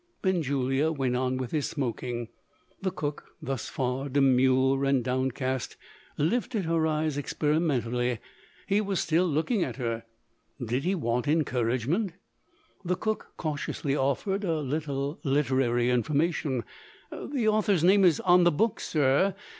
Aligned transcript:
Benjulia 0.23 0.91
went 0.91 1.15
on 1.15 1.37
with 1.37 1.51
his 1.51 1.69
smoking. 1.69 2.29
The 2.81 2.89
cook, 2.89 3.35
thus 3.39 3.69
far 3.69 4.09
demure 4.09 4.83
and 4.83 5.03
downcast, 5.03 5.77
lifted 6.17 6.65
her 6.65 6.87
eyes 6.87 7.19
experimentally. 7.19 8.17
He 8.65 8.81
was 8.81 8.99
still 8.99 9.27
looking 9.27 9.63
at 9.63 9.75
her. 9.75 10.05
Did 10.59 10.85
he 10.85 10.95
want 10.95 11.27
encouragement? 11.27 12.13
The 12.83 12.95
cook 12.95 13.33
cautiously 13.37 13.95
offered 13.95 14.43
a 14.43 14.61
little 14.61 15.19
literary 15.23 15.91
information, 15.91 16.63
"The 17.11 17.47
author's 17.47 17.83
name 17.83 18.03
is 18.03 18.19
on 18.21 18.43
the 18.43 18.51
book, 18.51 18.79
sir. 18.79 19.35